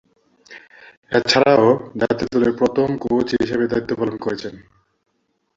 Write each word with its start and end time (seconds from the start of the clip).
এছাড়াও, 1.11 1.65
জাতীয় 2.01 2.29
দলের 2.33 2.53
প্রথম 2.57 2.87
কোচ 3.03 3.27
হিসেবে 3.41 3.65
দায়িত্ব 3.67 3.91
পালন 3.99 4.15
করেছেন। 4.17 4.53